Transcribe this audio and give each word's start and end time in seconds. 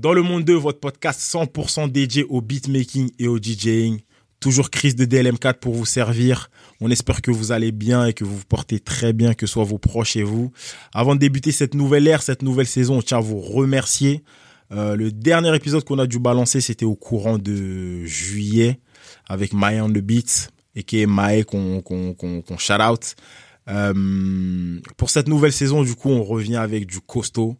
Dans 0.00 0.12
le 0.12 0.22
monde 0.22 0.44
2, 0.44 0.54
votre 0.54 0.78
podcast 0.78 1.20
100% 1.20 1.90
dédié 1.90 2.22
au 2.28 2.40
beatmaking 2.40 3.10
et 3.18 3.26
au 3.26 3.38
DJing. 3.38 3.98
Toujours 4.38 4.70
Chris 4.70 4.94
de 4.94 5.04
DLM4 5.04 5.54
pour 5.54 5.74
vous 5.74 5.86
servir. 5.86 6.52
On 6.80 6.88
espère 6.88 7.20
que 7.20 7.32
vous 7.32 7.50
allez 7.50 7.72
bien 7.72 8.06
et 8.06 8.12
que 8.12 8.22
vous 8.22 8.36
vous 8.36 8.44
portez 8.44 8.78
très 8.78 9.12
bien, 9.12 9.34
que 9.34 9.44
ce 9.44 9.54
soit 9.54 9.64
vos 9.64 9.78
proches 9.78 10.14
et 10.14 10.22
vous. 10.22 10.52
Avant 10.94 11.16
de 11.16 11.20
débuter 11.20 11.50
cette 11.50 11.74
nouvelle 11.74 12.06
ère, 12.06 12.22
cette 12.22 12.42
nouvelle 12.42 12.68
saison, 12.68 12.98
on 12.98 13.02
tient 13.02 13.18
à 13.18 13.20
vous 13.20 13.40
remercier. 13.40 14.22
Euh, 14.70 14.94
le 14.94 15.10
dernier 15.10 15.52
épisode 15.56 15.82
qu'on 15.82 15.98
a 15.98 16.06
dû 16.06 16.20
balancer, 16.20 16.60
c'était 16.60 16.84
au 16.84 16.94
courant 16.94 17.36
de 17.36 18.04
juillet 18.04 18.78
avec 19.28 19.52
Maya 19.52 19.84
on 19.84 19.90
the 19.90 19.98
Beats 19.98 20.50
et 20.76 20.84
qui 20.84 21.02
est 21.02 21.06
Mae 21.06 21.42
qu'on 21.42 21.82
shout 22.56 22.72
out. 22.74 23.16
Euh, 23.66 24.78
pour 24.96 25.10
cette 25.10 25.26
nouvelle 25.26 25.52
saison, 25.52 25.82
du 25.82 25.96
coup, 25.96 26.10
on 26.10 26.22
revient 26.22 26.54
avec 26.54 26.86
du 26.86 27.00
costaud. 27.00 27.56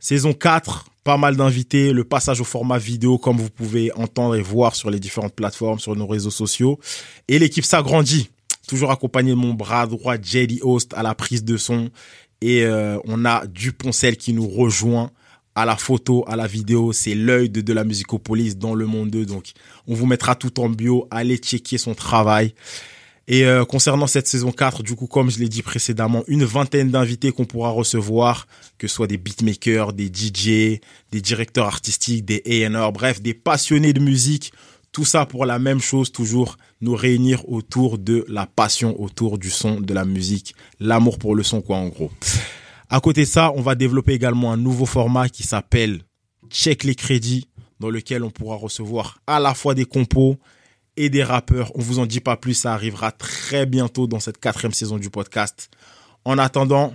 Saison 0.00 0.32
4, 0.32 0.86
pas 1.06 1.16
mal 1.18 1.36
d'invités, 1.36 1.92
le 1.92 2.02
passage 2.02 2.40
au 2.40 2.44
format 2.44 2.78
vidéo 2.78 3.16
comme 3.16 3.36
vous 3.36 3.48
pouvez 3.48 3.92
entendre 3.92 4.34
et 4.34 4.42
voir 4.42 4.74
sur 4.74 4.90
les 4.90 4.98
différentes 4.98 5.36
plateformes, 5.36 5.78
sur 5.78 5.94
nos 5.94 6.08
réseaux 6.08 6.32
sociaux. 6.32 6.80
Et 7.28 7.38
l'équipe 7.38 7.64
s'agrandit, 7.64 8.28
toujours 8.66 8.90
accompagné 8.90 9.30
de 9.30 9.36
mon 9.36 9.54
bras 9.54 9.86
droit, 9.86 10.16
JD 10.20 10.62
Host 10.62 10.92
à 10.94 11.04
la 11.04 11.14
prise 11.14 11.44
de 11.44 11.56
son. 11.56 11.90
Et 12.40 12.64
euh, 12.64 12.98
on 13.04 13.24
a 13.24 13.46
Duponcel 13.46 14.16
qui 14.16 14.32
nous 14.32 14.48
rejoint 14.48 15.12
à 15.54 15.64
la 15.64 15.76
photo, 15.76 16.24
à 16.26 16.34
la 16.34 16.48
vidéo. 16.48 16.92
C'est 16.92 17.14
l'œil 17.14 17.50
de, 17.50 17.60
de 17.60 17.72
la 17.72 17.84
musicopolis 17.84 18.58
dans 18.58 18.74
le 18.74 18.86
monde 18.86 19.10
2. 19.10 19.26
Donc 19.26 19.52
on 19.86 19.94
vous 19.94 20.06
mettra 20.06 20.34
tout 20.34 20.58
en 20.58 20.68
bio. 20.68 21.06
Allez 21.12 21.36
checker 21.36 21.78
son 21.78 21.94
travail. 21.94 22.52
Et 23.28 23.44
euh, 23.44 23.64
concernant 23.64 24.06
cette 24.06 24.28
saison 24.28 24.52
4, 24.52 24.84
du 24.84 24.94
coup, 24.94 25.08
comme 25.08 25.30
je 25.30 25.38
l'ai 25.40 25.48
dit 25.48 25.62
précédemment, 25.62 26.22
une 26.28 26.44
vingtaine 26.44 26.90
d'invités 26.90 27.32
qu'on 27.32 27.44
pourra 27.44 27.70
recevoir, 27.70 28.46
que 28.78 28.86
ce 28.86 28.94
soit 28.94 29.08
des 29.08 29.16
beatmakers, 29.16 29.92
des 29.92 30.06
DJ, 30.06 30.80
des 31.10 31.20
directeurs 31.20 31.66
artistiques, 31.66 32.24
des 32.24 32.42
A&R, 32.64 32.92
bref, 32.92 33.20
des 33.20 33.34
passionnés 33.34 33.92
de 33.92 34.00
musique. 34.00 34.52
Tout 34.92 35.04
ça 35.04 35.26
pour 35.26 35.44
la 35.44 35.58
même 35.58 35.80
chose, 35.80 36.12
toujours 36.12 36.56
nous 36.80 36.94
réunir 36.94 37.48
autour 37.48 37.98
de 37.98 38.24
la 38.28 38.46
passion, 38.46 38.98
autour 39.00 39.38
du 39.38 39.50
son, 39.50 39.80
de 39.80 39.92
la 39.92 40.04
musique, 40.04 40.54
l'amour 40.78 41.18
pour 41.18 41.34
le 41.34 41.42
son, 41.42 41.60
quoi, 41.60 41.76
en 41.78 41.88
gros. 41.88 42.12
À 42.88 43.00
côté 43.00 43.22
de 43.22 43.26
ça, 43.26 43.52
on 43.56 43.60
va 43.60 43.74
développer 43.74 44.12
également 44.12 44.52
un 44.52 44.56
nouveau 44.56 44.86
format 44.86 45.28
qui 45.28 45.42
s'appelle 45.42 46.02
Check 46.48 46.84
les 46.84 46.94
crédits, 46.94 47.48
dans 47.80 47.90
lequel 47.90 48.22
on 48.22 48.30
pourra 48.30 48.56
recevoir 48.56 49.18
à 49.26 49.40
la 49.40 49.54
fois 49.54 49.74
des 49.74 49.84
compos, 49.84 50.38
et 50.96 51.10
des 51.10 51.22
rappeurs. 51.22 51.72
On 51.74 51.80
vous 51.80 51.98
en 51.98 52.06
dit 52.06 52.20
pas 52.20 52.36
plus, 52.36 52.54
ça 52.54 52.72
arrivera 52.72 53.12
très 53.12 53.66
bientôt 53.66 54.06
dans 54.06 54.20
cette 54.20 54.38
quatrième 54.38 54.72
saison 54.72 54.98
du 54.98 55.10
podcast. 55.10 55.70
En 56.24 56.38
attendant, 56.38 56.94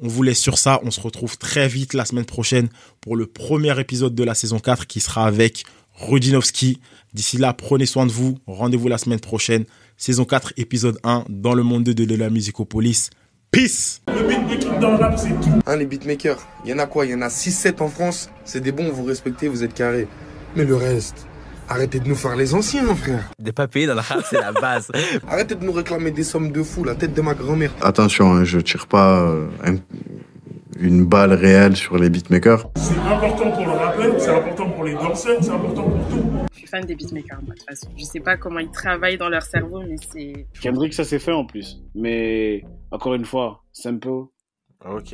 on 0.00 0.08
vous 0.08 0.22
laisse 0.22 0.40
sur 0.40 0.58
ça. 0.58 0.80
On 0.82 0.90
se 0.90 1.00
retrouve 1.00 1.36
très 1.38 1.68
vite 1.68 1.94
la 1.94 2.04
semaine 2.04 2.24
prochaine 2.24 2.68
pour 3.00 3.16
le 3.16 3.26
premier 3.26 3.78
épisode 3.78 4.14
de 4.14 4.24
la 4.24 4.34
saison 4.34 4.58
4 4.58 4.86
qui 4.86 5.00
sera 5.00 5.26
avec 5.26 5.64
Rudinovski. 5.94 6.80
D'ici 7.12 7.36
là, 7.36 7.52
prenez 7.52 7.86
soin 7.86 8.06
de 8.06 8.12
vous. 8.12 8.38
Rendez-vous 8.46 8.88
la 8.88 8.98
semaine 8.98 9.20
prochaine. 9.20 9.64
Saison 9.96 10.24
4, 10.24 10.54
épisode 10.56 10.98
1 11.04 11.24
dans 11.28 11.54
le 11.54 11.62
monde 11.62 11.84
2 11.84 12.06
de 12.06 12.14
la 12.14 12.30
musicopolis. 12.30 13.10
Peace 13.50 14.00
Le 14.06 14.28
beatmaking 14.28 14.78
dans 14.80 14.92
le 14.92 14.96
rap, 14.96 15.18
c'est 15.18 15.28
tout. 15.40 15.60
Hein, 15.66 15.76
les 15.76 15.84
beatmakers, 15.84 16.38
il 16.64 16.70
y 16.70 16.72
en 16.72 16.78
a 16.78 16.86
quoi? 16.86 17.04
Il 17.04 17.10
y 17.10 17.14
en 17.14 17.20
a 17.20 17.28
6-7 17.28 17.82
en 17.82 17.88
France. 17.88 18.30
C'est 18.44 18.60
des 18.60 18.70
bons, 18.72 18.90
vous 18.90 19.04
respectez, 19.04 19.48
vous 19.48 19.64
êtes 19.64 19.74
carrés. 19.74 20.06
Mais 20.56 20.64
le 20.64 20.76
reste, 20.76 21.26
arrêtez 21.70 22.00
de 22.00 22.08
nous 22.08 22.14
faire 22.14 22.36
les 22.36 22.52
anciens, 22.54 22.82
mon 22.84 22.94
frère. 22.94 23.30
Des 23.38 23.52
papiers 23.52 23.86
dans 23.86 23.94
le 23.94 24.00
rap, 24.00 24.20
c'est 24.28 24.38
la 24.40 24.52
base. 24.52 24.90
Arrêtez 25.28 25.54
de 25.54 25.64
nous 25.64 25.72
réclamer 25.72 26.10
des 26.10 26.24
sommes 26.24 26.52
de 26.52 26.62
fou, 26.62 26.84
la 26.84 26.94
tête 26.94 27.14
de 27.14 27.22
ma 27.22 27.34
grand-mère. 27.34 27.72
Attention, 27.80 28.32
hein, 28.32 28.44
je 28.44 28.58
tire 28.58 28.86
pas 28.86 29.22
euh, 29.22 29.46
un- 29.64 29.76
une 30.78 31.04
balle 31.06 31.32
réelle 31.32 31.76
sur 31.76 31.96
les 31.98 32.10
beatmakers. 32.10 32.70
C'est 32.76 32.98
important 32.98 33.50
pour 33.50 33.64
le 33.64 33.70
rappeur, 33.72 34.14
c'est 34.20 34.30
important 34.34 34.70
pour 34.70 34.84
les 34.84 34.94
danseurs, 34.94 35.38
c'est 35.42 35.50
important 35.50 35.82
pour 35.90 36.08
tout. 36.08 36.24
Je 36.52 36.58
suis 36.58 36.66
fan 36.66 36.84
des 36.84 36.94
beatmakers, 36.94 37.40
moi, 37.42 37.54
de 37.54 37.58
toute 37.60 37.68
façon. 37.68 37.88
Je 37.96 38.04
sais 38.04 38.20
pas 38.20 38.36
comment 38.36 38.58
ils 38.60 38.70
travaillent 38.70 39.18
dans 39.18 39.28
leur 39.28 39.42
cerveau, 39.42 39.82
mais 39.88 39.96
c'est. 40.12 40.46
Kendrick, 40.60 40.92
ça 40.94 41.04
s'est 41.04 41.18
fait 41.18 41.32
en 41.32 41.44
plus. 41.44 41.78
Mais 41.94 42.64
encore 42.90 43.14
une 43.14 43.24
fois, 43.24 43.62
Simple. 43.72 44.08
Ok. 44.08 45.08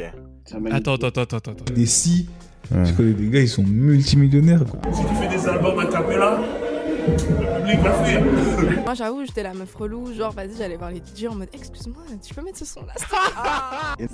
c'est 0.44 0.54
un 0.54 0.60
magnifique- 0.60 0.72
Attends, 0.88 0.94
attends, 0.94 1.08
attends, 1.22 1.36
attends. 1.38 1.50
attends. 1.52 1.74
Des 1.74 1.86
si, 1.86 2.28
je 2.70 2.92
connais 2.92 3.12
des 3.14 3.28
gars, 3.28 3.40
ils 3.40 3.48
sont 3.48 3.64
multimillionnaires. 3.64 4.64
Quoi. 4.64 4.80
Si 4.92 5.00
tu 5.04 5.14
fais 5.16 5.25
a 5.64 5.86
cappella, 5.86 6.38
le 7.08 7.60
public 7.60 7.80
va 7.80 8.04
fuir. 8.04 8.22
Moi 8.84 8.94
j'avoue, 8.94 9.24
j'étais 9.24 9.42
la 9.42 9.54
meuf 9.54 9.74
relou, 9.74 10.12
genre 10.14 10.32
vas-y, 10.32 10.56
j'allais 10.56 10.76
voir 10.76 10.90
les 10.90 10.98
DJ 10.98 11.26
en 11.30 11.34
mode 11.34 11.48
excuse-moi, 11.52 12.02
tu 12.22 12.34
peux 12.34 12.42
mettre 12.42 12.58
ce 12.58 12.64
son 12.64 12.82
là 12.84 12.94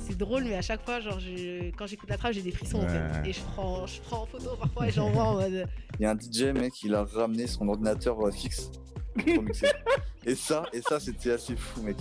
C'est 0.06 0.16
drôle, 0.16 0.44
mais 0.44 0.54
à 0.56 0.62
chaque 0.62 0.84
fois, 0.84 1.00
genre, 1.00 1.18
je- 1.20 1.70
quand 1.76 1.86
j'écoute 1.86 2.08
la 2.08 2.16
trappe, 2.16 2.32
j'ai 2.32 2.42
des 2.42 2.50
frissons 2.52 2.78
en 2.78 2.88
fait. 2.88 3.28
Et 3.28 3.32
je 3.32 3.40
prends, 3.54 3.86
je 3.86 4.00
prends 4.02 4.22
en 4.22 4.26
photo 4.26 4.50
parfois 4.58 4.86
et 4.88 4.90
j'envoie 4.90 5.24
en 5.24 5.34
mode. 5.34 5.66
Il 5.98 6.02
y 6.02 6.06
a 6.06 6.10
un 6.10 6.16
DJ, 6.18 6.52
mec, 6.54 6.82
il 6.82 6.94
a 6.94 7.04
ramené 7.04 7.46
son 7.46 7.68
ordinateur 7.68 8.18
euh, 8.26 8.30
fixe 8.30 8.70
pour 9.34 9.42
mixer. 9.42 9.66
et 10.24 10.34
ça, 10.34 10.64
et 10.72 10.80
ça, 10.80 10.98
c'était 11.00 11.32
assez 11.32 11.56
fou, 11.56 11.82
mec. 11.82 11.96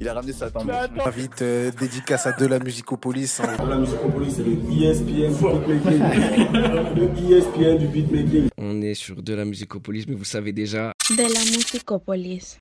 Il 0.00 0.08
a 0.08 0.14
ramené 0.14 0.32
sa 0.32 0.50
table. 0.50 0.72
Invite 1.04 1.42
euh, 1.42 1.70
dédicace 1.72 2.26
à 2.26 2.32
de 2.32 2.46
la 2.46 2.58
musicopolis. 2.60 3.40
hein. 3.40 3.56
La 3.68 3.76
musicopolis, 3.78 4.32
c'est 4.36 4.44
le 4.44 4.52
ESPN 4.52 5.32
du 5.32 5.74
beatmaking. 5.74 6.52
le 6.96 7.36
ESPN 7.36 7.78
du 7.78 7.86
beatmaking. 7.88 8.48
On 8.58 8.80
est 8.82 8.94
sur 8.94 9.20
de 9.22 9.34
la 9.34 9.44
musicopolis, 9.44 10.04
mais 10.08 10.14
vous 10.14 10.24
savez 10.24 10.52
déjà, 10.52 10.92
De 11.10 11.16
la 11.22 11.56
musicopolis. 11.56 12.58